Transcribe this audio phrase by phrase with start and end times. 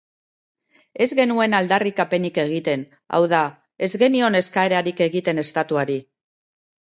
[1.05, 2.85] Ez genuen aldarrikapenik egiten,
[3.17, 3.43] hau da,
[3.89, 6.01] ez genion eskaerarik egiten estatuari